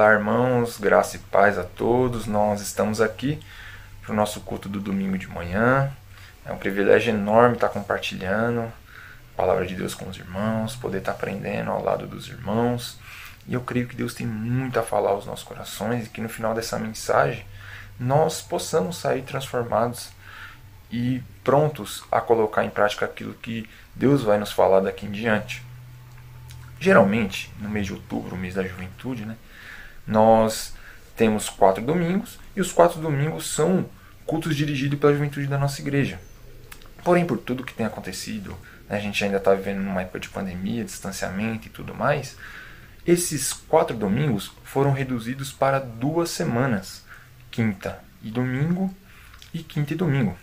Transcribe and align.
Olá, 0.00 0.14
irmãos, 0.14 0.78
graça 0.78 1.16
e 1.16 1.18
paz 1.18 1.58
a 1.58 1.62
todos. 1.62 2.24
Nós 2.24 2.62
estamos 2.62 3.02
aqui 3.02 3.38
para 4.00 4.12
o 4.12 4.16
nosso 4.16 4.40
culto 4.40 4.66
do 4.66 4.80
domingo 4.80 5.18
de 5.18 5.28
manhã. 5.28 5.92
É 6.42 6.50
um 6.50 6.56
privilégio 6.56 7.12
enorme 7.12 7.56
estar 7.56 7.68
compartilhando 7.68 8.60
a 8.62 9.36
palavra 9.36 9.66
de 9.66 9.74
Deus 9.74 9.94
com 9.94 10.08
os 10.08 10.16
irmãos, 10.16 10.74
poder 10.74 11.00
estar 11.00 11.12
aprendendo 11.12 11.70
ao 11.70 11.84
lado 11.84 12.06
dos 12.06 12.28
irmãos. 12.28 12.98
E 13.46 13.52
eu 13.52 13.60
creio 13.60 13.86
que 13.86 13.94
Deus 13.94 14.14
tem 14.14 14.26
muito 14.26 14.80
a 14.80 14.82
falar 14.82 15.10
aos 15.10 15.26
nossos 15.26 15.44
corações 15.44 16.06
e 16.06 16.08
que 16.08 16.22
no 16.22 16.30
final 16.30 16.54
dessa 16.54 16.78
mensagem 16.78 17.44
nós 17.98 18.40
possamos 18.40 18.96
sair 18.96 19.20
transformados 19.20 20.08
e 20.90 21.22
prontos 21.44 22.04
a 22.10 22.22
colocar 22.22 22.64
em 22.64 22.70
prática 22.70 23.04
aquilo 23.04 23.34
que 23.34 23.68
Deus 23.94 24.22
vai 24.22 24.38
nos 24.38 24.50
falar 24.50 24.80
daqui 24.80 25.04
em 25.04 25.10
diante. 25.10 25.62
Geralmente, 26.80 27.52
no 27.60 27.68
mês 27.68 27.84
de 27.84 27.92
outubro, 27.92 28.34
o 28.34 28.38
mês 28.38 28.54
da 28.54 28.62
juventude, 28.62 29.26
né, 29.26 29.36
nós 30.10 30.74
temos 31.16 31.48
quatro 31.48 31.82
domingos 31.82 32.38
e 32.56 32.60
os 32.60 32.72
quatro 32.72 33.00
domingos 33.00 33.46
são 33.54 33.88
cultos 34.26 34.56
dirigidos 34.56 34.98
pela 34.98 35.12
juventude 35.12 35.46
da 35.46 35.56
nossa 35.56 35.80
igreja. 35.80 36.20
Porém, 37.04 37.24
por 37.24 37.38
tudo 37.38 37.64
que 37.64 37.72
tem 37.72 37.86
acontecido, 37.86 38.56
né, 38.88 38.96
a 38.96 39.00
gente 39.00 39.22
ainda 39.24 39.36
está 39.36 39.54
vivendo 39.54 39.80
numa 39.80 40.02
época 40.02 40.18
de 40.20 40.28
pandemia, 40.28 40.84
distanciamento 40.84 41.68
e 41.68 41.70
tudo 41.70 41.94
mais, 41.94 42.36
esses 43.06 43.52
quatro 43.52 43.96
domingos 43.96 44.52
foram 44.64 44.92
reduzidos 44.92 45.52
para 45.52 45.78
duas 45.78 46.30
semanas, 46.30 47.04
quinta 47.50 47.98
e 48.22 48.30
domingo 48.30 48.94
e 49.54 49.62
quinta 49.62 49.94
e 49.94 49.96
domingo. 49.96 50.36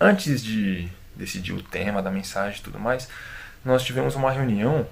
Antes 0.00 0.42
de 0.42 0.88
decidir 1.16 1.52
o 1.52 1.62
tema 1.62 2.00
da 2.00 2.10
mensagem 2.10 2.60
e 2.60 2.62
tudo 2.62 2.78
mais, 2.78 3.08
nós 3.64 3.82
tivemos 3.82 4.14
uma 4.14 4.30
reunião 4.30 4.86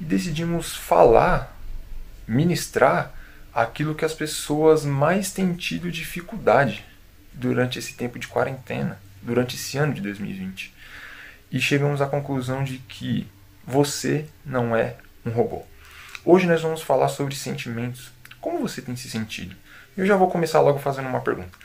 e 0.00 0.04
decidimos 0.04 0.76
falar, 0.76 1.56
ministrar 2.26 3.12
aquilo 3.56 3.94
que 3.94 4.04
as 4.04 4.12
pessoas 4.12 4.84
mais 4.84 5.32
têm 5.32 5.54
tido 5.54 5.90
dificuldade 5.90 6.84
durante 7.32 7.78
esse 7.78 7.94
tempo 7.94 8.18
de 8.18 8.28
quarentena, 8.28 9.00
durante 9.22 9.56
esse 9.56 9.78
ano 9.78 9.94
de 9.94 10.02
2020. 10.02 10.74
E 11.50 11.58
chegamos 11.58 12.02
à 12.02 12.06
conclusão 12.06 12.62
de 12.62 12.76
que 12.76 13.26
você 13.66 14.26
não 14.44 14.76
é 14.76 14.96
um 15.24 15.30
robô. 15.30 15.64
Hoje 16.22 16.46
nós 16.46 16.60
vamos 16.60 16.82
falar 16.82 17.08
sobre 17.08 17.34
sentimentos. 17.34 18.12
Como 18.42 18.60
você 18.60 18.82
tem 18.82 18.94
se 18.94 19.08
sentido? 19.08 19.56
Eu 19.96 20.04
já 20.04 20.18
vou 20.18 20.30
começar 20.30 20.60
logo 20.60 20.78
fazendo 20.78 21.08
uma 21.08 21.22
pergunta. 21.22 21.56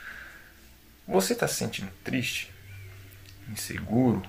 Você 1.06 1.34
está 1.34 1.46
se 1.46 1.56
sentindo 1.56 1.92
triste? 2.02 2.50
Inseguro? 3.50 4.22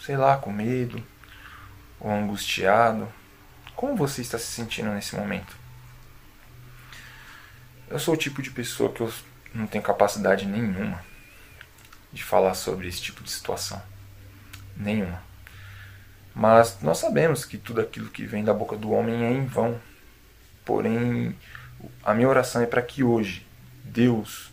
Sei 0.00 0.16
lá, 0.16 0.38
com 0.38 0.50
medo? 0.50 1.04
Ou 2.00 2.10
angustiado? 2.10 3.12
Como 3.76 3.94
você 3.94 4.22
está 4.22 4.38
se 4.38 4.46
sentindo 4.46 4.88
nesse 4.88 5.14
momento? 5.14 5.67
Eu 7.90 7.98
sou 7.98 8.14
o 8.14 8.16
tipo 8.16 8.42
de 8.42 8.50
pessoa 8.50 8.92
que 8.92 9.00
eu 9.00 9.12
não 9.54 9.66
tenho 9.66 9.82
capacidade 9.82 10.44
nenhuma 10.46 11.02
de 12.12 12.22
falar 12.22 12.54
sobre 12.54 12.86
esse 12.86 13.00
tipo 13.00 13.22
de 13.22 13.30
situação. 13.30 13.82
Nenhuma. 14.76 15.22
Mas 16.34 16.78
nós 16.82 16.98
sabemos 16.98 17.44
que 17.44 17.56
tudo 17.56 17.80
aquilo 17.80 18.10
que 18.10 18.26
vem 18.26 18.44
da 18.44 18.52
boca 18.52 18.76
do 18.76 18.90
homem 18.90 19.24
é 19.24 19.32
em 19.32 19.46
vão. 19.46 19.80
Porém, 20.64 21.34
a 22.04 22.12
minha 22.12 22.28
oração 22.28 22.62
é 22.62 22.66
para 22.66 22.82
que 22.82 23.02
hoje 23.02 23.46
Deus 23.82 24.52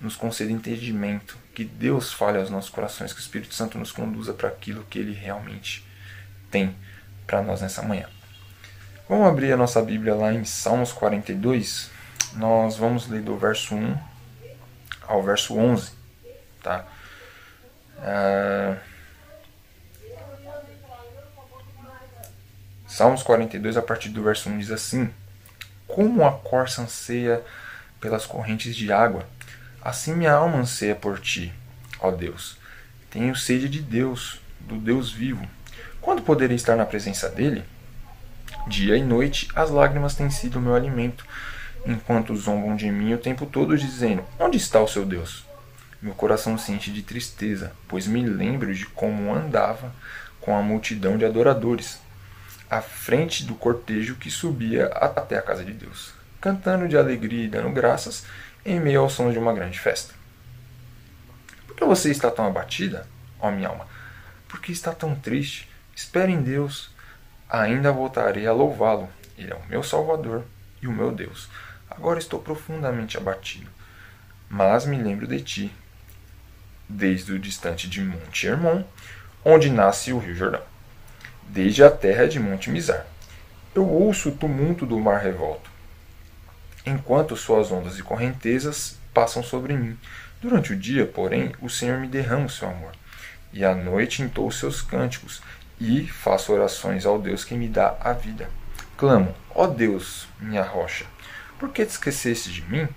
nos 0.00 0.14
conceda 0.14 0.52
entendimento, 0.52 1.36
que 1.52 1.64
Deus 1.64 2.12
fale 2.12 2.38
aos 2.38 2.50
nossos 2.50 2.70
corações, 2.70 3.12
que 3.12 3.18
o 3.18 3.20
Espírito 3.20 3.52
Santo 3.52 3.76
nos 3.78 3.90
conduza 3.90 4.32
para 4.32 4.48
aquilo 4.48 4.84
que 4.84 4.98
Ele 4.98 5.12
realmente 5.12 5.84
tem 6.52 6.74
para 7.26 7.42
nós 7.42 7.60
nessa 7.60 7.82
manhã. 7.82 8.08
Vamos 9.08 9.26
abrir 9.26 9.52
a 9.52 9.56
nossa 9.56 9.82
Bíblia 9.82 10.14
lá 10.14 10.32
em 10.32 10.44
Salmos 10.44 10.92
42, 10.92 11.97
nós 12.34 12.76
vamos 12.76 13.08
ler 13.08 13.22
do 13.22 13.36
verso 13.36 13.74
1 13.74 13.98
ao 15.06 15.22
verso 15.22 15.56
11, 15.56 15.92
tá? 16.62 16.86
Uh, 17.98 18.78
Salmos 22.86 23.22
42, 23.22 23.76
a 23.76 23.82
partir 23.82 24.08
do 24.08 24.22
verso 24.22 24.48
1, 24.48 24.58
diz 24.58 24.70
assim: 24.70 25.12
Como 25.86 26.24
a 26.24 26.32
corça 26.32 26.82
anseia 26.82 27.42
pelas 28.00 28.26
correntes 28.26 28.74
de 28.74 28.92
água, 28.92 29.26
assim 29.80 30.14
minha 30.14 30.32
alma 30.32 30.58
anseia 30.58 30.94
por 30.94 31.20
ti, 31.20 31.52
ó 32.00 32.10
Deus. 32.10 32.56
Tenho 33.10 33.36
sede 33.36 33.68
de 33.68 33.80
Deus, 33.80 34.40
do 34.60 34.76
Deus 34.76 35.10
vivo. 35.10 35.46
Quando 36.00 36.22
poderei 36.22 36.56
estar 36.56 36.76
na 36.76 36.84
presença 36.84 37.28
dele? 37.28 37.64
Dia 38.66 38.96
e 38.96 39.02
noite 39.02 39.48
as 39.54 39.70
lágrimas 39.70 40.14
têm 40.14 40.30
sido 40.30 40.58
o 40.58 40.62
meu 40.62 40.74
alimento 40.74 41.24
enquanto 41.88 42.36
zombam 42.36 42.76
de 42.76 42.90
mim 42.90 43.14
o 43.14 43.18
tempo 43.18 43.46
todo, 43.46 43.76
dizendo: 43.76 44.22
Onde 44.38 44.58
está 44.58 44.80
o 44.80 44.86
seu 44.86 45.04
Deus? 45.04 45.46
Meu 46.00 46.14
coração 46.14 46.56
sente 46.58 46.92
de 46.92 47.02
tristeza, 47.02 47.72
pois 47.88 48.06
me 48.06 48.22
lembro 48.22 48.72
de 48.74 48.86
como 48.86 49.34
andava 49.34 49.92
com 50.40 50.56
a 50.56 50.62
multidão 50.62 51.16
de 51.16 51.24
adoradores, 51.24 51.98
à 52.70 52.80
frente 52.80 53.44
do 53.44 53.54
cortejo 53.54 54.16
que 54.16 54.30
subia 54.30 54.86
até 54.86 55.38
a 55.38 55.42
casa 55.42 55.64
de 55.64 55.72
Deus, 55.72 56.12
cantando 56.40 56.86
de 56.86 56.96
alegria 56.96 57.46
e 57.46 57.48
dando 57.48 57.70
graças 57.70 58.26
em 58.64 58.78
meio 58.78 59.00
ao 59.00 59.10
som 59.10 59.32
de 59.32 59.38
uma 59.38 59.54
grande 59.54 59.80
festa. 59.80 60.14
Por 61.66 61.74
que 61.74 61.84
você 61.84 62.10
está 62.10 62.30
tão 62.30 62.46
abatida, 62.46 63.06
ó 63.40 63.50
minha 63.50 63.68
alma? 63.68 63.86
Por 64.46 64.60
que 64.60 64.70
está 64.70 64.92
tão 64.92 65.14
triste? 65.14 65.68
Espere 65.96 66.32
em 66.32 66.42
Deus. 66.42 66.90
Ainda 67.48 67.90
voltarei 67.90 68.46
a 68.46 68.52
louvá-lo. 68.52 69.08
Ele 69.36 69.52
é 69.52 69.54
o 69.54 69.66
meu 69.68 69.82
Salvador 69.82 70.44
e 70.82 70.86
o 70.86 70.92
meu 70.92 71.10
Deus. 71.10 71.48
Agora 71.90 72.18
estou 72.18 72.40
profundamente 72.40 73.16
abatido, 73.16 73.68
mas 74.48 74.86
me 74.86 74.96
lembro 74.96 75.26
de 75.26 75.40
ti, 75.40 75.72
desde 76.88 77.32
o 77.32 77.38
distante 77.38 77.88
de 77.88 78.00
Monte 78.00 78.46
Hermon, 78.46 78.82
onde 79.44 79.70
nasce 79.70 80.12
o 80.12 80.18
rio 80.18 80.34
Jordão, 80.34 80.62
desde 81.48 81.82
a 81.82 81.90
terra 81.90 82.26
de 82.26 82.38
Monte 82.38 82.70
Mizar. 82.70 83.06
Eu 83.74 83.88
ouço 83.88 84.30
o 84.30 84.36
tumulto 84.36 84.86
do 84.86 84.98
mar 84.98 85.20
revolto, 85.20 85.70
enquanto 86.84 87.36
suas 87.36 87.70
ondas 87.70 87.98
e 87.98 88.02
correntezas 88.02 88.96
passam 89.12 89.42
sobre 89.42 89.76
mim. 89.76 89.98
Durante 90.40 90.72
o 90.72 90.76
dia, 90.76 91.04
porém, 91.06 91.52
o 91.60 91.68
Senhor 91.68 91.98
me 91.98 92.08
derrama 92.08 92.46
o 92.46 92.50
seu 92.50 92.68
amor, 92.68 92.92
e 93.52 93.64
à 93.64 93.74
noite 93.74 94.22
entou 94.22 94.50
seus 94.50 94.80
cânticos, 94.80 95.42
e 95.80 96.06
faço 96.06 96.52
orações 96.52 97.06
ao 97.06 97.20
Deus 97.20 97.44
que 97.44 97.54
me 97.54 97.68
dá 97.68 97.96
a 98.00 98.12
vida. 98.12 98.48
Clamo, 98.96 99.34
ó 99.54 99.66
Deus, 99.66 100.26
minha 100.40 100.62
rocha, 100.62 101.06
por 101.58 101.72
que 101.72 101.84
te 101.84 101.90
esqueceste 101.90 102.52
de 102.52 102.62
mim? 102.62 102.88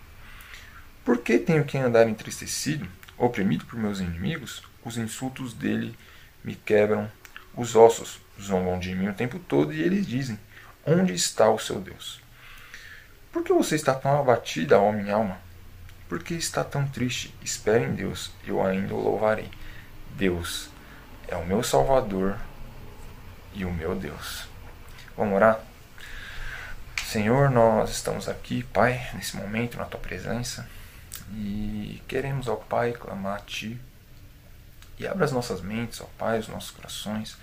Por 1.04 1.18
que 1.18 1.40
tenho 1.40 1.66
que 1.66 1.78
andar 1.78 2.08
entristecido, 2.08 2.88
oprimido 3.18 3.66
por 3.66 3.78
meus 3.78 4.00
inimigos? 4.00 4.64
Os 4.86 4.98
insultos 4.98 5.54
dele 5.54 5.98
me 6.44 6.56
quebram 6.56 7.12
os 7.56 7.76
ossos, 7.76 8.22
zombam 8.40 8.80
de 8.80 8.94
mim 8.96 9.10
o 9.10 9.14
tempo 9.14 9.40
todo 9.40 9.74
e 9.74 9.82
eles 9.82 10.06
dizem: 10.06 10.40
Onde 10.86 11.14
está 11.14 11.50
o 11.50 11.60
seu 11.60 11.80
Deus? 11.80 12.22
Por 13.32 13.44
que 13.44 13.54
você 13.54 13.76
está 13.76 13.96
tão 13.96 14.20
abatida, 14.20 14.80
ó 14.80 14.92
minha 14.92 15.16
alma? 15.16 15.40
Por 16.08 16.22
que 16.22 16.34
está 16.34 16.64
tão 16.64 16.88
triste? 16.88 17.34
Espere 17.42 17.86
em 17.86 17.96
Deus, 17.96 18.32
eu 18.46 18.64
ainda 18.64 18.94
o 18.94 19.02
louvarei. 19.02 19.50
Deus 20.16 20.70
é 21.28 21.36
o 21.36 21.46
meu 21.46 21.64
Salvador 21.64 22.38
e 23.54 23.64
o 23.66 23.72
meu 23.72 23.96
Deus. 23.96 24.46
Vamos 25.16 25.36
orar? 25.36 25.71
Senhor, 27.12 27.52
nós 27.52 27.90
estamos 27.90 28.30
aqui, 28.30 28.64
Pai, 28.64 29.06
nesse 29.14 29.36
momento, 29.36 29.78
na 29.78 29.84
Tua 29.84 30.00
presença, 30.00 30.66
e 31.34 32.02
queremos, 32.08 32.48
ó 32.48 32.56
Pai, 32.56 32.94
clamar 32.94 33.36
a 33.36 33.42
Ti. 33.42 33.78
E 34.98 35.06
abra 35.06 35.26
as 35.26 35.32
nossas 35.34 35.60
mentes, 35.60 36.00
ó 36.00 36.06
Pai, 36.18 36.40
os 36.40 36.48
nossos 36.48 36.72
corações, 36.72 37.36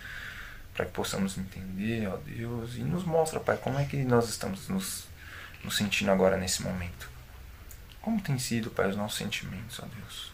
para 0.72 0.86
que 0.86 0.92
possamos 0.92 1.36
entender, 1.36 2.08
ó 2.08 2.16
Deus, 2.16 2.76
e 2.76 2.80
nos 2.80 3.04
mostra, 3.04 3.38
Pai, 3.40 3.58
como 3.58 3.78
é 3.78 3.84
que 3.84 3.98
nós 4.04 4.30
estamos 4.30 4.68
nos, 4.70 5.06
nos 5.62 5.76
sentindo 5.76 6.10
agora 6.10 6.38
nesse 6.38 6.62
momento. 6.62 7.10
Como 8.00 8.22
tem 8.22 8.38
sido, 8.38 8.70
Pai, 8.70 8.88
os 8.88 8.96
nossos 8.96 9.18
sentimentos, 9.18 9.80
ó 9.80 9.84
Deus. 9.84 10.32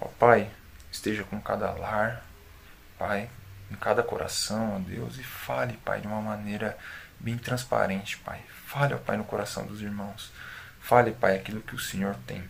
Ó 0.00 0.06
Pai, 0.06 0.50
esteja 0.90 1.22
com 1.22 1.38
cada 1.38 1.70
lar, 1.72 2.24
Pai, 2.98 3.28
em 3.70 3.76
cada 3.76 4.02
coração, 4.02 4.76
ó 4.76 4.78
Deus, 4.78 5.18
e 5.18 5.22
fale, 5.22 5.76
Pai, 5.84 6.00
de 6.00 6.06
uma 6.06 6.22
maneira 6.22 6.78
bem 7.20 7.36
transparente, 7.36 8.18
Pai. 8.18 8.40
Fale, 8.66 8.94
ó 8.94 8.98
Pai, 8.98 9.16
no 9.16 9.24
coração 9.24 9.66
dos 9.66 9.80
irmãos. 9.80 10.32
Fale, 10.80 11.12
Pai, 11.12 11.36
aquilo 11.36 11.60
que 11.60 11.74
o 11.74 11.78
Senhor 11.78 12.16
tem. 12.26 12.42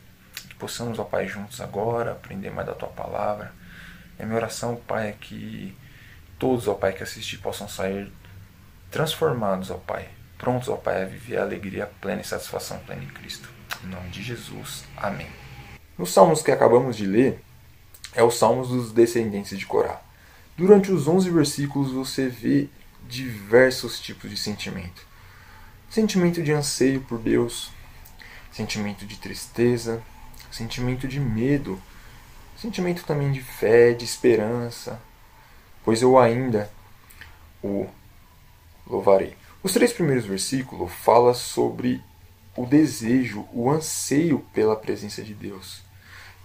Que 0.49 0.55
possamos, 0.55 0.99
ó 0.99 1.05
Pai, 1.05 1.26
juntos 1.29 1.61
agora 1.61 2.12
aprender 2.12 2.50
mais 2.50 2.67
da 2.67 2.75
Tua 2.75 2.88
palavra. 2.88 3.53
A 4.19 4.25
minha 4.25 4.37
oração, 4.37 4.76
Pai, 4.76 5.11
é 5.11 5.12
que 5.12 5.76
todos, 6.38 6.69
ó 6.69 6.75
Pai, 6.75 6.93
que 6.93 7.03
assistir 7.03 7.38
possam 7.38 7.69
sair 7.69 8.12
transformados, 8.91 9.70
ó 9.70 9.76
Pai. 9.76 10.09
Prontos, 10.37 10.69
ó 10.69 10.76
Pai, 10.76 11.03
a 11.03 11.06
viver 11.06 11.38
a 11.38 11.43
alegria 11.43 11.91
plena 12.00 12.21
e 12.21 12.25
satisfação 12.25 12.79
plena 12.81 13.03
em 13.03 13.09
Cristo. 13.09 13.49
Em 13.85 13.88
nome 13.88 14.09
de 14.11 14.23
Jesus. 14.23 14.85
Amém. 14.97 15.29
Nos 15.97 16.12
salmos 16.12 16.43
que 16.43 16.50
acabamos 16.50 16.97
de 16.97 17.06
ler, 17.06 17.43
é 18.14 18.23
os 18.23 18.38
salmos 18.38 18.69
dos 18.69 18.93
descendentes 18.93 19.59
de 19.59 19.67
Corá. 19.67 20.00
Durante 20.56 20.91
os 20.91 21.06
11 21.06 21.31
versículos 21.31 21.93
você 21.93 22.29
vê 22.29 22.69
diversos 23.08 23.99
tipos 23.99 24.31
de 24.31 24.37
sentimento. 24.37 25.06
sentimento 25.88 26.43
de 26.43 26.52
anseio 26.52 27.00
por 27.00 27.19
Deus, 27.19 27.70
sentimento 28.52 29.06
de 29.06 29.16
tristeza, 29.16 30.02
sentimento 30.50 31.08
de 31.08 31.19
medo, 31.19 31.81
sentimento 32.60 33.05
também 33.05 33.32
de 33.32 33.40
fé, 33.40 33.94
de 33.94 34.05
esperança, 34.05 35.00
pois 35.82 36.02
eu 36.02 36.19
ainda 36.19 36.70
o 37.62 37.88
louvarei. 38.87 39.34
Os 39.62 39.72
três 39.72 39.93
primeiros 39.93 40.26
versículos 40.26 40.93
falam 40.93 41.32
sobre 41.32 42.02
o 42.54 42.66
desejo, 42.66 43.49
o 43.52 43.70
anseio 43.70 44.40
pela 44.52 44.76
presença 44.76 45.22
de 45.22 45.32
Deus. 45.32 45.82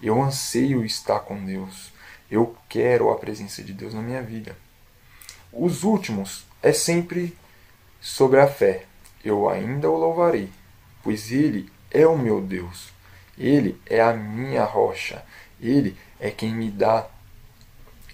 Eu 0.01 0.21
anseio 0.21 0.85
estar 0.85 1.19
com 1.19 1.43
Deus. 1.43 1.91
Eu 2.31 2.55
quero 2.69 3.09
a 3.09 3.17
presença 3.17 3.61
de 3.61 3.73
Deus 3.73 3.93
na 3.93 4.01
minha 4.01 4.21
vida. 4.21 4.55
Os 5.51 5.83
últimos 5.83 6.45
é 6.63 6.71
sempre 6.71 7.37
sobre 8.01 8.39
a 8.39 8.47
fé. 8.47 8.85
Eu 9.23 9.49
ainda 9.49 9.89
o 9.89 9.97
louvarei, 9.97 10.49
pois 11.03 11.31
ele 11.31 11.69
é 11.91 12.07
o 12.07 12.17
meu 12.17 12.41
Deus. 12.41 12.91
Ele 13.37 13.79
é 13.85 14.01
a 14.01 14.13
minha 14.13 14.63
rocha. 14.63 15.23
Ele 15.59 15.97
é 16.19 16.31
quem 16.31 16.53
me 16.55 16.71
dá 16.71 17.07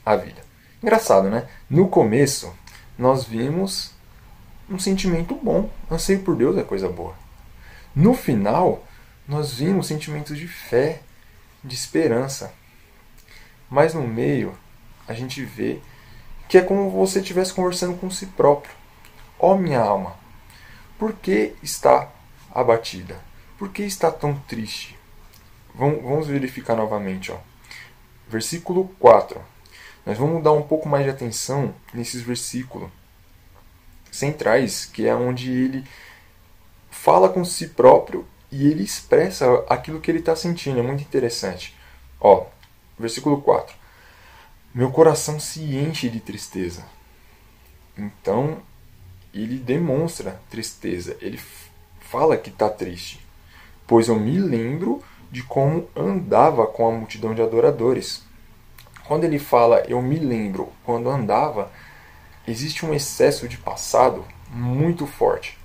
a 0.05 0.15
vida. 0.15 0.41
Engraçado, 0.81 1.29
né? 1.29 1.47
No 1.69 1.87
começo, 1.87 2.53
nós 2.97 3.23
vimos 3.23 3.93
um 4.69 4.79
sentimento 4.79 5.35
bom. 5.35 5.69
Anseio 5.89 6.21
por 6.21 6.35
Deus 6.35 6.57
é 6.57 6.63
coisa 6.63 6.89
boa. 6.89 7.15
No 7.95 8.13
final, 8.13 8.83
nós 9.27 9.53
vimos 9.53 9.87
sentimentos 9.87 10.37
de 10.37 10.47
fé, 10.47 11.01
de 11.63 11.75
esperança. 11.75 12.53
Mas 13.69 13.93
no 13.93 14.07
meio, 14.07 14.57
a 15.07 15.13
gente 15.13 15.43
vê 15.43 15.79
que 16.49 16.57
é 16.57 16.61
como 16.61 16.89
você 16.89 17.19
estivesse 17.19 17.53
conversando 17.53 17.95
com 17.95 18.09
si 18.09 18.25
próprio. 18.25 18.73
Ó 19.37 19.53
oh, 19.53 19.57
minha 19.57 19.79
alma, 19.79 20.15
por 20.97 21.13
que 21.13 21.55
está 21.61 22.11
abatida? 22.51 23.21
Por 23.57 23.69
que 23.69 23.83
está 23.83 24.11
tão 24.11 24.33
triste? 24.47 24.97
Vamos 25.75 26.27
verificar 26.27 26.75
novamente. 26.75 27.31
Ó. 27.31 27.37
Versículo 28.27 28.89
4. 28.99 29.39
Nós 30.05 30.17
vamos 30.17 30.43
dar 30.43 30.51
um 30.51 30.63
pouco 30.63 30.89
mais 30.89 31.05
de 31.05 31.11
atenção 31.11 31.73
nesses 31.93 32.21
versículos 32.21 32.89
centrais, 34.11 34.85
que 34.85 35.07
é 35.07 35.13
onde 35.13 35.51
ele 35.51 35.85
fala 36.89 37.29
com 37.29 37.45
si 37.45 37.67
próprio 37.67 38.27
e 38.51 38.67
ele 38.67 38.83
expressa 38.83 39.63
aquilo 39.69 40.01
que 40.01 40.09
ele 40.09 40.19
está 40.19 40.35
sentindo. 40.35 40.79
É 40.79 40.83
muito 40.83 41.03
interessante. 41.03 41.77
Ó, 42.19 42.47
versículo 42.97 43.39
4. 43.39 43.78
Meu 44.73 44.91
coração 44.91 45.39
se 45.39 45.61
enche 45.75 46.09
de 46.09 46.19
tristeza. 46.19 46.85
Então, 47.97 48.59
ele 49.33 49.57
demonstra 49.57 50.39
tristeza. 50.49 51.17
Ele 51.21 51.39
fala 51.99 52.37
que 52.37 52.49
está 52.49 52.69
triste. 52.69 53.25
Pois 53.87 54.07
eu 54.07 54.19
me 54.19 54.37
lembro 54.37 55.03
de 55.31 55.43
como 55.43 55.87
andava 55.95 56.67
com 56.67 56.87
a 56.87 56.91
multidão 56.91 57.33
de 57.33 57.41
adoradores. 57.41 58.23
Quando 59.05 59.23
ele 59.23 59.39
fala 59.39 59.83
eu 59.87 60.01
me 60.01 60.19
lembro 60.19 60.71
quando 60.83 61.09
andava, 61.09 61.71
existe 62.47 62.85
um 62.85 62.93
excesso 62.93 63.47
de 63.47 63.57
passado 63.57 64.23
muito 64.51 65.07
forte. 65.07 65.57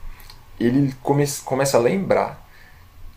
Ele 0.59 0.95
come 1.03 1.27
começa 1.45 1.77
a 1.77 1.81
lembrar 1.81 2.43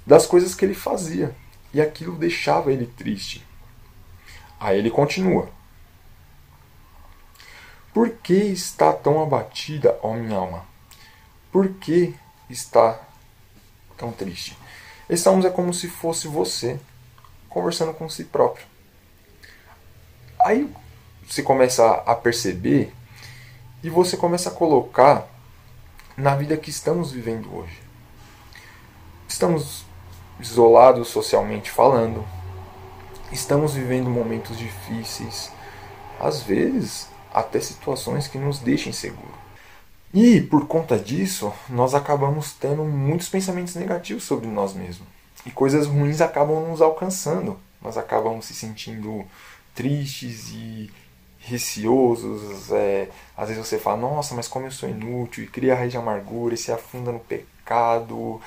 das 0.06 0.26
coisas 0.26 0.56
que 0.56 0.66
ele 0.66 0.74
fazia 0.74 1.36
e 1.74 1.82
aquilo 1.82 2.16
deixava 2.16 2.72
ele 2.72 2.88
triste. 2.88 3.46
Aí 4.60 4.78
ele 4.80 4.90
continua: 4.90 5.50
Por 7.98 8.12
que 8.12 8.36
está 8.36 8.94
tão 8.94 9.24
abatida, 9.24 9.98
ó 10.04 10.14
minha 10.14 10.38
alma? 10.38 10.64
Por 11.52 11.68
que 11.68 12.14
está 12.48 13.00
tão 13.98 14.12
triste? 14.12 14.56
Esse 15.10 15.24
Salmos 15.24 15.46
é 15.46 15.50
como 15.50 15.74
se 15.74 15.88
fosse 15.88 16.28
você 16.28 16.80
conversando 17.50 17.96
com 17.96 18.08
si 18.08 18.26
próprio. 18.26 18.68
Aí 20.38 20.72
você 21.28 21.42
começa 21.42 21.92
a 21.92 22.14
perceber 22.14 22.94
e 23.82 23.90
você 23.90 24.16
começa 24.16 24.50
a 24.50 24.54
colocar 24.54 25.28
na 26.16 26.36
vida 26.36 26.56
que 26.56 26.70
estamos 26.70 27.12
vivendo 27.12 27.52
hoje. 27.52 27.82
Estamos 29.28 29.88
isolados 30.40 31.08
socialmente 31.08 31.72
falando, 31.72 32.24
estamos 33.32 33.74
vivendo 33.74 34.08
momentos 34.08 34.56
difíceis, 34.56 35.52
às 36.20 36.44
vezes 36.44 37.17
até 37.34 37.60
situações 37.60 38.28
que 38.28 38.38
nos 38.38 38.60
deixam 38.60 38.90
inseguros. 38.90 39.48
E 40.14 40.42
por 40.42 40.68
conta 40.68 40.98
disso, 40.98 41.54
nós 41.70 41.94
acabamos 41.94 42.54
tendo 42.54 42.84
muitos 42.84 43.30
pensamentos 43.30 43.76
negativos 43.76 44.24
sobre 44.24 44.48
nós 44.48 44.74
mesmos. 44.74 45.08
E 45.46 45.52
coisas 45.52 45.86
ruins 45.86 46.22
acabam 46.22 46.70
nos 46.70 46.82
alcançando. 46.82 47.60
Nós 47.82 47.98
acabamos 47.98 48.46
se 48.46 48.54
sentindo 48.54 49.26
tristes 49.76 50.50
e 50.52 50.92
receosos. 51.40 52.72
É, 52.72 53.10
às 53.36 53.50
vezes 53.50 53.66
você 53.66 53.78
fala, 53.78 53.98
nossa, 53.98 54.34
mas 54.34 54.48
como 54.48 54.66
eu 54.66 54.72
sou 54.72 54.90
inútil, 54.90 55.44
e 55.44 55.48
cria 55.48 55.76
raiz 55.76 55.92
de 55.92 55.98
amargura, 55.98 56.56
e 56.56 56.58
se 56.58 56.72
afunda 56.72 57.12
no 57.12 57.20
pecado. 57.20 58.42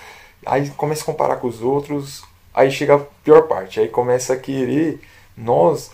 Aí 0.44 0.68
começa 0.70 1.02
a 1.02 1.06
comparar 1.06 1.36
com 1.36 1.46
os 1.46 1.62
outros, 1.62 2.24
aí 2.54 2.70
chega 2.70 2.96
a 2.96 2.98
pior 2.98 3.42
parte, 3.42 3.78
aí 3.78 3.88
começa 3.88 4.32
a 4.32 4.38
querer 4.38 5.00
nós 5.36 5.90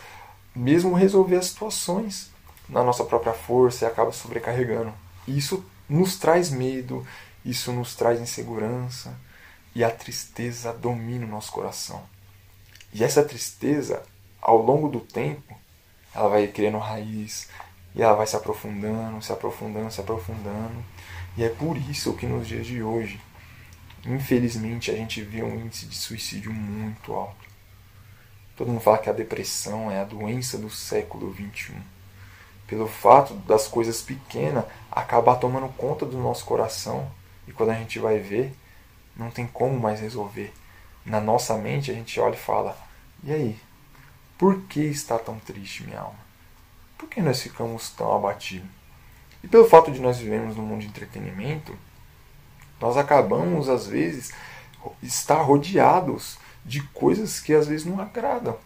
mesmo 0.54 0.94
resolver 0.94 1.36
as 1.36 1.46
situações 1.46 2.30
na 2.68 2.82
nossa 2.82 3.04
própria 3.04 3.32
força 3.32 3.84
e 3.84 3.88
acaba 3.88 4.12
sobrecarregando. 4.12 4.92
E 5.26 5.36
isso 5.36 5.64
nos 5.88 6.16
traz 6.16 6.50
medo, 6.50 7.06
isso 7.44 7.72
nos 7.72 7.94
traz 7.94 8.20
insegurança 8.20 9.16
e 9.74 9.84
a 9.84 9.90
tristeza 9.90 10.72
domina 10.72 11.26
o 11.26 11.28
nosso 11.28 11.52
coração. 11.52 12.02
E 12.92 13.04
essa 13.04 13.22
tristeza, 13.22 14.02
ao 14.40 14.56
longo 14.56 14.88
do 14.88 15.00
tempo, 15.00 15.54
ela 16.14 16.28
vai 16.28 16.48
criando 16.48 16.78
raiz 16.78 17.48
e 17.94 18.02
ela 18.02 18.14
vai 18.14 18.26
se 18.26 18.36
aprofundando, 18.36 19.22
se 19.22 19.32
aprofundando, 19.32 19.90
se 19.90 20.00
aprofundando. 20.00 20.84
E 21.36 21.44
é 21.44 21.50
por 21.50 21.76
isso 21.76 22.14
que 22.14 22.26
nos 22.26 22.48
dias 22.48 22.66
de 22.66 22.82
hoje, 22.82 23.20
infelizmente, 24.06 24.90
a 24.90 24.94
gente 24.94 25.20
vê 25.20 25.42
um 25.42 25.60
índice 25.60 25.86
de 25.86 25.96
suicídio 25.96 26.52
muito 26.52 27.12
alto. 27.12 27.46
Todo 28.56 28.68
mundo 28.68 28.80
fala 28.80 28.98
que 28.98 29.10
a 29.10 29.12
depressão 29.12 29.90
é 29.90 30.00
a 30.00 30.04
doença 30.04 30.56
do 30.56 30.70
século 30.70 31.34
XXI. 31.34 31.74
Pelo 32.66 32.88
fato 32.88 33.34
das 33.34 33.68
coisas 33.68 34.02
pequenas 34.02 34.64
acabar 34.90 35.36
tomando 35.36 35.68
conta 35.74 36.04
do 36.04 36.18
nosso 36.18 36.44
coração 36.44 37.10
e 37.46 37.52
quando 37.52 37.70
a 37.70 37.74
gente 37.74 37.98
vai 37.98 38.18
ver, 38.18 38.52
não 39.16 39.30
tem 39.30 39.46
como 39.46 39.78
mais 39.78 40.00
resolver. 40.00 40.52
Na 41.04 41.20
nossa 41.20 41.56
mente 41.56 41.90
a 41.90 41.94
gente 41.94 42.18
olha 42.18 42.34
e 42.34 42.38
fala: 42.38 42.76
e 43.22 43.32
aí? 43.32 43.58
Por 44.36 44.62
que 44.62 44.80
está 44.80 45.18
tão 45.18 45.38
triste 45.38 45.84
minha 45.84 46.00
alma? 46.00 46.18
Por 46.98 47.08
que 47.08 47.22
nós 47.22 47.40
ficamos 47.40 47.90
tão 47.90 48.14
abatidos? 48.14 48.68
E 49.42 49.48
pelo 49.48 49.68
fato 49.68 49.90
de 49.90 50.00
nós 50.00 50.18
vivemos 50.18 50.56
num 50.56 50.64
mundo 50.64 50.80
de 50.80 50.88
entretenimento, 50.88 51.76
nós 52.80 52.96
acabamos, 52.96 53.68
às 53.68 53.86
vezes, 53.86 54.32
estar 55.02 55.40
rodeados 55.40 56.38
de 56.64 56.82
coisas 56.88 57.40
que 57.40 57.54
às 57.54 57.66
vezes 57.66 57.86
não 57.86 58.00
agradam. 58.00 58.58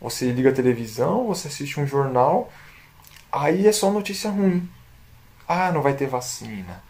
Você 0.00 0.30
liga 0.30 0.50
a 0.50 0.54
televisão, 0.54 1.26
você 1.26 1.48
assiste 1.48 1.80
um 1.80 1.86
jornal, 1.86 2.52
aí 3.30 3.66
é 3.66 3.72
só 3.72 3.90
notícia 3.90 4.30
ruim. 4.30 4.68
Ah, 5.46 5.72
não 5.72 5.82
vai 5.82 5.94
ter 5.94 6.06
vacina. 6.06 6.82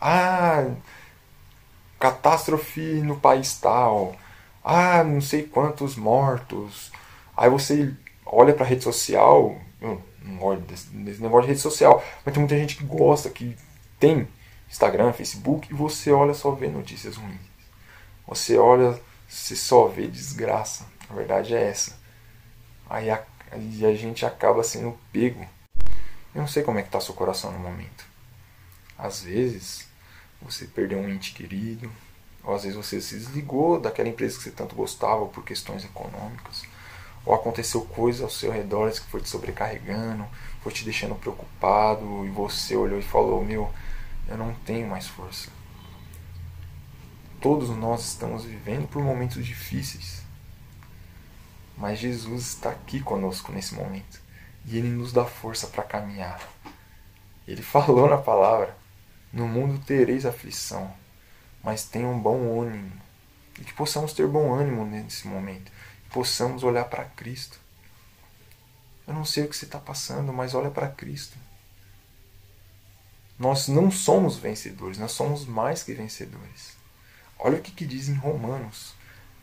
Ah, 0.00 0.66
catástrofe 1.98 2.80
no 3.02 3.16
país 3.16 3.58
tal. 3.58 4.14
Ah, 4.62 5.02
não 5.02 5.20
sei 5.20 5.42
quantos 5.42 5.96
mortos. 5.96 6.92
Aí 7.36 7.50
você 7.50 7.92
olha 8.24 8.54
para 8.54 8.64
a 8.64 8.68
rede 8.68 8.84
social, 8.84 9.56
eu 9.80 10.02
não 10.22 10.36
gosto 10.36 10.62
desse, 10.62 10.88
desse 10.88 11.22
negócio 11.22 11.42
de 11.42 11.48
rede 11.48 11.60
social, 11.60 12.02
mas 12.24 12.32
tem 12.32 12.40
muita 12.40 12.56
gente 12.56 12.76
que 12.76 12.84
gosta, 12.84 13.28
que 13.30 13.56
tem 13.98 14.28
Instagram, 14.68 15.12
Facebook, 15.12 15.70
e 15.70 15.74
você 15.74 16.10
olha 16.10 16.34
só 16.34 16.50
vê 16.52 16.68
notícias 16.68 17.16
ruins. 17.16 17.40
Você 18.26 18.56
olha, 18.56 18.98
você 19.28 19.54
só 19.54 19.86
vê 19.86 20.06
desgraça. 20.06 20.86
A 21.08 21.14
verdade 21.14 21.54
é 21.54 21.68
essa. 21.68 21.96
Aí 22.88 23.10
a, 23.10 23.22
aí 23.50 23.84
a 23.84 23.94
gente 23.94 24.24
acaba 24.24 24.62
sendo 24.62 24.98
pego. 25.12 25.46
Eu 26.34 26.40
não 26.40 26.48
sei 26.48 26.62
como 26.62 26.78
é 26.78 26.82
que 26.82 26.88
está 26.88 27.00
seu 27.00 27.14
coração 27.14 27.52
no 27.52 27.58
momento. 27.60 28.04
Às 28.98 29.22
vezes 29.22 29.86
você 30.42 30.66
perdeu 30.66 30.98
um 30.98 31.08
ente 31.08 31.32
querido, 31.32 31.90
ou 32.42 32.54
às 32.54 32.64
vezes 32.64 32.76
você 32.76 33.00
se 33.00 33.16
desligou 33.16 33.80
daquela 33.80 34.08
empresa 34.08 34.36
que 34.36 34.44
você 34.44 34.50
tanto 34.50 34.74
gostava 34.74 35.26
por 35.26 35.44
questões 35.44 35.84
econômicas 35.84 36.64
ou 37.24 37.34
aconteceu 37.34 37.82
coisa 37.82 38.24
ao 38.24 38.30
seu 38.30 38.50
redor 38.50 38.90
que 38.90 39.00
foi 39.00 39.20
te 39.20 39.28
sobrecarregando, 39.28 40.26
foi 40.62 40.72
te 40.72 40.84
deixando 40.84 41.14
preocupado 41.14 42.26
e 42.26 42.28
você 42.28 42.76
olhou 42.76 42.98
e 42.98 43.02
falou: 43.02 43.42
Meu, 43.42 43.72
eu 44.28 44.36
não 44.36 44.54
tenho 44.66 44.88
mais 44.88 45.06
força. 45.06 45.48
Todos 47.40 47.70
nós 47.70 48.04
estamos 48.04 48.44
vivendo 48.44 48.88
por 48.88 49.02
momentos 49.02 49.44
difíceis, 49.44 50.22
mas 51.76 51.98
Jesus 51.98 52.48
está 52.48 52.70
aqui 52.70 53.00
conosco 53.00 53.52
nesse 53.52 53.74
momento 53.74 54.23
e 54.64 54.78
Ele 54.78 54.88
nos 54.88 55.12
dá 55.12 55.24
força 55.24 55.66
para 55.66 55.84
caminhar. 55.84 56.40
Ele 57.46 57.62
falou 57.62 58.08
na 58.08 58.18
palavra: 58.18 58.76
No 59.32 59.46
mundo 59.46 59.84
tereis 59.84 60.26
aflição, 60.26 60.92
mas 61.62 61.84
tenham 61.84 62.18
bom 62.18 62.60
ânimo. 62.60 62.92
E 63.58 63.64
que 63.64 63.72
possamos 63.72 64.12
ter 64.12 64.26
bom 64.26 64.52
ânimo 64.52 64.84
nesse 64.84 65.28
momento. 65.28 65.70
Que 66.04 66.10
possamos 66.10 66.64
olhar 66.64 66.84
para 66.86 67.04
Cristo. 67.04 67.60
Eu 69.06 69.14
não 69.14 69.24
sei 69.24 69.44
o 69.44 69.48
que 69.48 69.56
você 69.56 69.64
está 69.64 69.78
passando, 69.78 70.32
mas 70.32 70.54
olha 70.54 70.70
para 70.70 70.88
Cristo. 70.88 71.36
Nós 73.38 73.68
não 73.68 73.90
somos 73.90 74.36
vencedores, 74.36 74.96
nós 74.96 75.12
somos 75.12 75.44
mais 75.44 75.82
que 75.82 75.92
vencedores. 75.92 76.76
Olha 77.38 77.58
o 77.58 77.60
que, 77.60 77.72
que 77.72 77.84
diz 77.84 78.08
em 78.08 78.14
Romanos, 78.14 78.94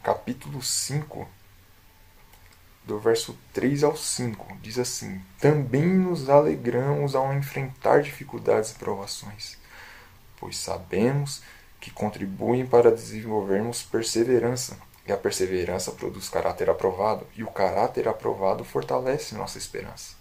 capítulo 0.02 0.62
5, 0.62 1.30
do 2.84 3.00
verso 3.00 3.38
3 3.54 3.84
ao 3.84 3.96
5. 3.96 4.58
Diz 4.62 4.80
assim: 4.80 5.22
Também 5.40 5.86
nos 5.86 6.30
alegramos 6.30 7.16
ao 7.16 7.34
enfrentar 7.34 8.02
dificuldades 8.02 8.72
e 8.72 8.76
provações, 8.76 9.58
pois 10.40 10.58
sabemos 10.58 11.42
que 11.80 11.92
contribuem 11.92 12.66
para 12.66 12.92
desenvolvermos 12.92 13.84
perseverança. 13.84 14.78
E 15.06 15.12
a 15.12 15.18
perseverança 15.18 15.92
produz 15.92 16.30
caráter 16.30 16.70
aprovado, 16.70 17.26
e 17.36 17.44
o 17.44 17.52
caráter 17.52 18.08
aprovado 18.08 18.64
fortalece 18.64 19.34
nossa 19.34 19.58
esperança. 19.58 20.16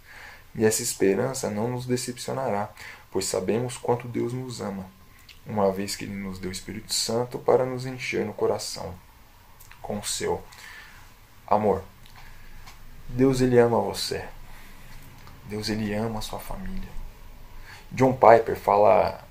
E 0.55 0.65
essa 0.65 0.83
esperança 0.83 1.51
não 1.51 1.69
nos 1.69 1.87
decepcionará, 1.87 2.71
pois 3.11 3.27
sabemos 3.27 3.77
quanto 3.77 4.09
Deus 4.09 4.33
nos 4.33 4.61
ama, 4.61 4.87
uma 5.47 5.71
vez 5.71 5.95
que 5.95 6.05
Ele 6.05 6.15
nos 6.15 6.39
deu 6.39 6.49
o 6.49 6.53
Espírito 6.53 6.95
Santo 6.95 7.39
para 7.39 7.67
nos 7.67 7.85
encher 7.85 8.25
no 8.25 8.33
coração 8.33 8.95
com 9.83 9.99
o 9.99 10.05
seu 10.05 10.43
amor. 11.47 11.83
Deus 13.15 13.41
ele 13.41 13.59
ama 13.59 13.81
você. 13.81 14.25
Deus 15.45 15.69
ele 15.69 15.93
ama 15.93 16.21
a 16.21 16.23
sua 16.23 16.39
família. 16.39 16.89
John 17.91 18.13
Piper 18.13 18.57
fala 18.57 19.23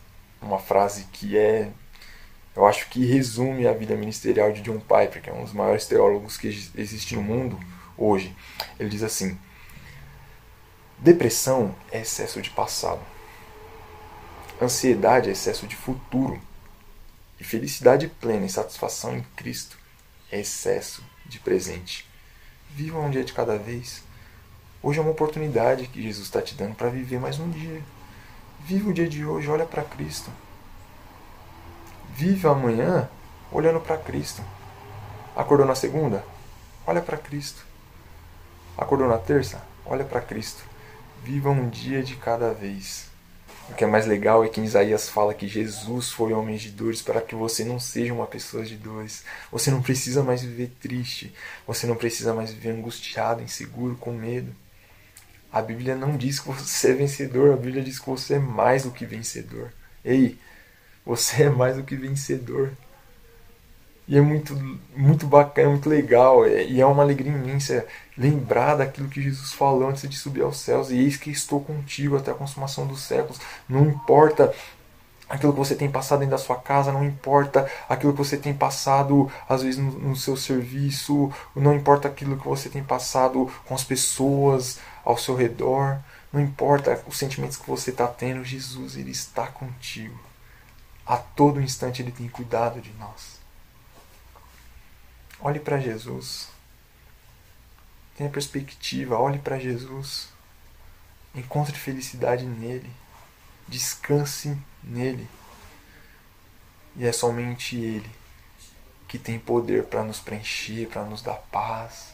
uma 0.42 0.60
frase 0.60 1.06
que 1.12 1.38
é 1.38 1.72
eu 2.56 2.66
acho 2.66 2.90
que 2.90 3.06
resume 3.06 3.68
a 3.68 3.74
vida 3.74 3.96
ministerial 3.96 4.52
de 4.52 4.62
John 4.62 4.80
Piper, 4.80 5.22
que 5.22 5.30
é 5.30 5.34
um 5.34 5.44
dos 5.44 5.54
maiores 5.54 5.86
teólogos 5.86 6.38
que 6.38 6.48
existe 6.76 7.16
no 7.16 7.22
mundo 7.22 7.58
hoje. 7.98 8.36
Ele 8.78 8.90
diz 8.90 9.02
assim: 9.02 9.40
Depressão 10.98 11.74
é 11.90 12.02
excesso 12.02 12.42
de 12.42 12.50
passado. 12.50 13.00
Ansiedade 14.62 15.30
é 15.30 15.32
excesso 15.32 15.68
de 15.68 15.76
futuro. 15.76 16.42
E 17.40 17.44
felicidade 17.46 18.10
plena 18.10 18.46
e 18.46 18.50
satisfação 18.50 19.16
em 19.16 19.24
Cristo 19.38 19.78
é 20.30 20.42
excesso 20.42 21.02
de 21.26 21.40
presente. 21.40 22.09
Viva 22.70 23.00
um 23.00 23.10
dia 23.10 23.24
de 23.24 23.34
cada 23.34 23.58
vez. 23.58 24.04
Hoje 24.82 25.00
é 25.00 25.02
uma 25.02 25.12
oportunidade 25.12 25.88
que 25.88 26.02
Jesus 26.02 26.26
está 26.26 26.42
te 26.42 26.56
dando 26.56 26.76
para 26.76 26.90
viver 26.90 27.20
mais 27.20 27.40
um 27.40 27.50
dia. 27.50 27.82
Viva 28.62 28.90
o 28.90 28.94
dia 28.94 29.10
de 29.10 29.26
hoje, 29.26 29.50
olha 29.50 29.66
para 29.66 29.84
Cristo. 29.84 30.30
Viva 32.14 32.52
amanhã 32.52 33.10
olhando 33.52 33.80
para 33.80 33.98
Cristo. 33.98 34.42
Acordou 35.36 35.66
na 35.66 35.76
segunda? 35.76 36.24
Olha 36.86 37.02
para 37.02 37.18
Cristo. 37.18 37.66
Acordou 38.78 39.08
na 39.08 39.18
terça? 39.18 39.62
Olha 39.86 40.06
para 40.06 40.22
Cristo. 40.22 40.64
Viva 41.24 41.50
um 41.50 41.68
dia 41.70 42.04
de 42.04 42.16
cada 42.16 42.54
vez. 42.54 43.09
O 43.70 43.74
que 43.76 43.84
é 43.84 43.88
mais 43.88 44.06
legal 44.06 44.44
é 44.44 44.50
que 44.50 44.60
em 44.60 44.66
Isaías 44.66 45.08
fala 45.08 45.34
que 45.34 45.48
Jesus 45.48 46.12
foi 46.12 46.34
homem 46.34 46.58
de 46.58 46.72
dores 46.72 47.02
para 47.02 47.22
que 47.22 47.36
você 47.36 47.64
não 47.64 47.80
seja 47.80 48.14
uma 48.14 48.28
pessoa 48.28 48.64
de 48.66 48.76
dores. 48.76 49.24
Você 49.52 49.72
não 49.72 49.82
precisa 49.82 50.24
mais 50.24 50.42
viver 50.42 50.72
triste. 50.82 51.34
Você 51.68 51.88
não 51.88 51.96
precisa 51.96 52.34
mais 52.34 52.52
viver 52.52 52.72
angustiado, 52.72 53.44
inseguro, 53.44 53.96
com 53.96 54.12
medo. 54.12 54.54
A 55.52 55.62
Bíblia 55.62 55.96
não 55.96 56.18
diz 56.18 56.40
que 56.40 56.48
você 56.50 56.92
é 56.92 56.94
vencedor, 56.94 57.54
a 57.54 57.58
Bíblia 57.58 57.84
diz 57.84 58.00
que 58.00 58.10
você 58.10 58.36
é 58.36 58.40
mais 58.40 58.84
do 58.84 58.92
que 58.92 59.06
vencedor. 59.06 59.72
Ei, 60.06 60.38
você 61.06 61.44
é 61.44 61.50
mais 61.50 61.76
do 61.76 61.84
que 61.84 61.96
vencedor. 61.96 62.72
E 64.10 64.18
é 64.18 64.22
muito, 64.22 64.56
muito 64.98 65.28
bacana, 65.28 65.70
muito 65.70 65.88
legal. 65.88 66.48
E 66.48 66.82
é 66.82 66.86
uma 66.86 67.04
alegria 67.04 67.32
imensa 67.32 67.86
lembrar 68.18 68.76
daquilo 68.76 69.08
que 69.08 69.22
Jesus 69.22 69.54
falou 69.54 69.88
antes 69.88 70.10
de 70.10 70.18
subir 70.18 70.42
aos 70.42 70.58
céus. 70.58 70.90
E 70.90 70.98
eis 70.98 71.16
que 71.16 71.30
estou 71.30 71.62
contigo 71.62 72.18
até 72.18 72.32
a 72.32 72.34
consumação 72.34 72.88
dos 72.88 73.02
séculos. 73.04 73.40
Não 73.70 73.86
importa 73.86 74.52
aquilo 75.30 75.54
que 75.54 75.60
você 75.60 75.76
tem 75.76 75.92
passado 75.92 76.22
dentro 76.22 76.32
da 76.32 76.40
sua 76.40 76.56
casa, 76.56 76.92
não 76.92 77.06
importa 77.06 77.70
aquilo 77.88 78.12
que 78.12 78.18
você 78.18 78.36
tem 78.36 78.52
passado, 78.52 79.32
às 79.48 79.62
vezes, 79.62 79.80
no, 79.80 79.92
no 79.92 80.16
seu 80.16 80.36
serviço, 80.36 81.32
não 81.56 81.76
importa 81.76 82.08
aquilo 82.08 82.36
que 82.36 82.48
você 82.48 82.68
tem 82.68 82.84
passado 82.84 83.48
com 83.66 83.76
as 83.76 83.84
pessoas 83.84 84.80
ao 85.06 85.20
seu 85.20 85.36
redor, 85.36 86.00
não 86.34 86.42
importa 86.42 87.00
os 87.08 87.16
sentimentos 87.16 87.58
que 87.58 87.70
você 87.70 87.92
está 87.92 88.08
tendo, 88.08 88.44
Jesus, 88.44 88.98
Ele 88.98 89.12
está 89.12 89.46
contigo. 89.46 90.20
A 91.06 91.16
todo 91.16 91.62
instante 91.62 92.02
Ele 92.02 92.12
tem 92.12 92.28
cuidado 92.28 92.82
de 92.82 92.92
nós. 92.94 93.39
Olhe 95.42 95.60
para 95.60 95.80
Jesus. 95.80 96.50
Tenha 98.18 98.30
perspectiva, 98.30 99.18
olhe 99.18 99.40
para 99.40 99.58
Jesus. 99.58 100.30
Encontre 101.34 101.78
felicidade 101.78 102.46
nele. 102.46 102.92
Descanse 103.68 104.58
nele. 104.84 105.30
E 106.96 107.06
é 107.06 107.12
somente 107.14 107.78
ele 107.78 108.10
que 109.08 109.18
tem 109.18 109.40
poder 109.40 109.86
para 109.86 110.04
nos 110.04 110.20
preencher, 110.20 110.88
para 110.88 111.04
nos 111.04 111.22
dar 111.22 111.38
paz, 111.52 112.14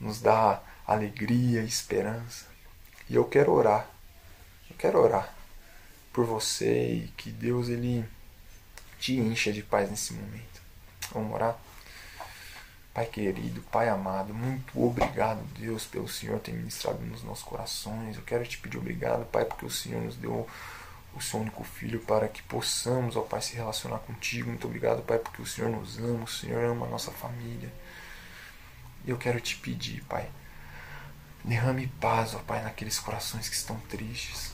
nos 0.00 0.20
dar 0.20 0.62
alegria, 0.86 1.62
esperança. 1.62 2.46
E 3.08 3.14
eu 3.14 3.24
quero 3.24 3.52
orar. 3.52 3.88
Eu 4.68 4.76
quero 4.76 4.98
orar 4.98 5.32
por 6.12 6.26
você 6.26 6.94
e 6.94 7.08
que 7.16 7.30
Deus 7.30 7.68
ele 7.68 8.04
te 8.98 9.16
encha 9.16 9.52
de 9.52 9.62
paz 9.62 9.88
nesse 9.88 10.12
momento. 10.12 10.60
Vamos 11.12 11.32
orar? 11.32 11.67
Pai 12.98 13.06
querido, 13.06 13.62
Pai 13.70 13.88
amado, 13.88 14.34
muito 14.34 14.84
obrigado, 14.84 15.40
Deus, 15.56 15.86
pelo 15.86 16.08
Senhor 16.08 16.40
ter 16.40 16.50
ministrado 16.50 16.98
nos 16.98 17.22
nossos 17.22 17.44
corações. 17.44 18.16
Eu 18.16 18.24
quero 18.24 18.44
te 18.44 18.58
pedir 18.58 18.76
obrigado, 18.76 19.24
Pai, 19.26 19.44
porque 19.44 19.64
o 19.64 19.70
Senhor 19.70 20.02
nos 20.02 20.16
deu 20.16 20.44
o 21.14 21.20
seu 21.22 21.38
único 21.38 21.62
filho 21.62 22.00
para 22.00 22.26
que 22.26 22.42
possamos, 22.42 23.14
ó 23.14 23.20
Pai, 23.20 23.40
se 23.40 23.54
relacionar 23.54 23.98
contigo. 23.98 24.48
Muito 24.48 24.66
obrigado, 24.66 25.00
Pai, 25.02 25.16
porque 25.20 25.40
o 25.40 25.46
Senhor 25.46 25.70
nos 25.70 25.96
ama, 25.96 26.24
o 26.24 26.26
Senhor 26.26 26.64
ama 26.64 26.86
a 26.86 26.88
nossa 26.88 27.12
família. 27.12 27.72
E 29.04 29.10
eu 29.10 29.16
quero 29.16 29.40
te 29.40 29.54
pedir, 29.54 30.02
Pai, 30.08 30.28
derrame 31.44 31.86
paz, 32.00 32.34
ó 32.34 32.38
Pai, 32.40 32.64
naqueles 32.64 32.98
corações 32.98 33.48
que 33.48 33.54
estão 33.54 33.78
tristes. 33.88 34.50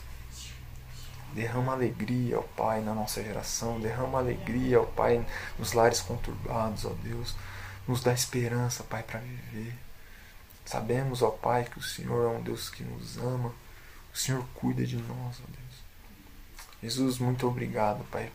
Derrama 1.32 1.72
alegria, 1.72 2.40
ó 2.40 2.42
Pai, 2.42 2.82
na 2.82 2.92
nossa 2.92 3.24
geração. 3.24 3.80
Derrama 3.80 4.18
alegria, 4.18 4.82
ó 4.82 4.84
Pai, 4.84 5.24
nos 5.58 5.72
lares 5.72 6.02
conturbados, 6.02 6.84
ó 6.84 6.90
Deus. 7.02 7.34
Nos 7.86 8.02
dá 8.02 8.12
esperança, 8.12 8.82
Pai, 8.84 9.02
para 9.02 9.20
viver. 9.20 9.74
Sabemos, 10.64 11.22
ó 11.22 11.30
Pai, 11.30 11.64
que 11.64 11.78
o 11.78 11.82
Senhor 11.82 12.24
é 12.24 12.38
um 12.38 12.42
Deus 12.42 12.70
que 12.70 12.82
nos 12.82 13.18
ama. 13.18 13.52
O 14.12 14.16
Senhor 14.16 14.44
cuida 14.54 14.86
de 14.86 14.96
nós, 14.96 15.40
ó 15.40 15.46
Deus. 15.46 15.84
Jesus, 16.82 17.18
muito 17.18 17.46
obrigado, 17.46 18.04
Pai, 18.10 18.30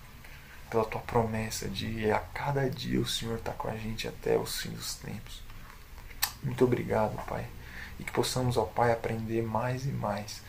pela 0.69 0.85
tua 0.85 1.01
promessa 1.01 1.67
de 1.67 2.11
a 2.11 2.19
cada 2.19 2.69
dia 2.69 2.99
o 2.99 3.07
Senhor 3.07 3.37
está 3.37 3.51
com 3.51 3.67
a 3.67 3.77
gente 3.77 4.07
até 4.07 4.37
os 4.37 4.61
fim 4.61 4.69
dos 4.69 4.95
tempos. 4.95 5.41
Muito 6.43 6.63
obrigado, 6.63 7.15
Pai. 7.25 7.45
E 7.99 8.03
que 8.03 8.11
possamos, 8.11 8.57
ó 8.57 8.63
Pai, 8.63 8.91
aprender 8.91 9.41
mais 9.41 9.85
e 9.85 9.89
mais 9.89 10.41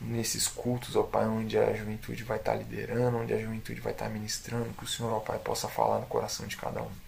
nesses 0.00 0.48
cultos, 0.48 0.96
ó 0.96 1.02
Pai, 1.02 1.26
onde 1.26 1.58
a 1.58 1.74
juventude 1.74 2.24
vai 2.24 2.38
estar 2.38 2.54
liderando, 2.54 3.18
onde 3.18 3.34
a 3.34 3.40
juventude 3.40 3.80
vai 3.80 3.92
estar 3.92 4.08
ministrando, 4.08 4.72
que 4.72 4.84
o 4.84 4.88
Senhor, 4.88 5.12
ó 5.12 5.20
Pai, 5.20 5.38
possa 5.38 5.68
falar 5.68 5.98
no 5.98 6.06
coração 6.06 6.46
de 6.46 6.56
cada 6.56 6.82
um. 6.82 7.07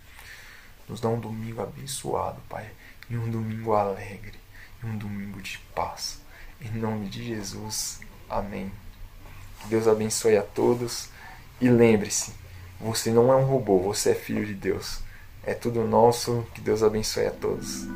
Nos 0.91 1.01
dá 1.01 1.09
um 1.09 1.21
domingo 1.21 1.63
abençoado, 1.63 2.41
Pai, 2.49 2.69
e 3.09 3.17
um 3.17 3.31
domingo 3.31 3.75
alegre, 3.75 4.35
e 4.83 4.87
um 4.87 4.99
domingo 4.99 5.41
de 5.41 5.57
paz. 5.73 6.21
Em 6.61 6.69
nome 6.79 7.09
de 7.09 7.25
Jesus. 7.25 8.01
Amém. 8.29 8.73
Deus 9.67 9.87
abençoe 9.87 10.37
a 10.37 10.43
todos 10.43 11.09
e 11.61 11.69
lembre-se, 11.69 12.33
você 12.81 13.11
não 13.13 13.33
é 13.33 13.37
um 13.37 13.45
robô, 13.45 13.79
você 13.79 14.11
é 14.11 14.15
filho 14.15 14.45
de 14.45 14.55
Deus. 14.55 15.01
É 15.45 15.55
tudo 15.55 15.85
nosso. 15.85 16.45
Que 16.55 16.61
Deus 16.61 16.83
abençoe 16.83 17.27
a 17.27 17.31
todos. 17.31 17.87